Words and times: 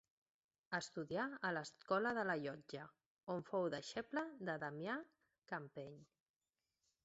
Estudià 0.77 1.25
a 1.49 1.51
l'Escola 1.57 2.13
de 2.19 2.23
la 2.29 2.37
Llotja, 2.45 2.87
on 3.35 3.45
fou 3.53 3.69
deixeble 3.77 4.27
de 4.51 4.59
Damià 4.67 4.99
Campeny. 5.55 6.05